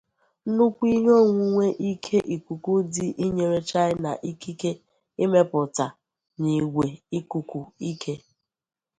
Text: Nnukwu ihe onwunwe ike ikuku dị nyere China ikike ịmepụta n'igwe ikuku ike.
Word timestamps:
Nnukwu 0.47 0.83
ihe 0.95 1.11
onwunwe 1.21 1.65
ike 1.91 2.17
ikuku 2.35 2.71
dị 2.93 3.25
nyere 3.35 3.59
China 3.69 4.11
ikike 4.31 4.71
ịmepụta 5.23 5.85
n'igwe 6.41 6.87
ikuku 7.17 7.59
ike. 7.89 8.13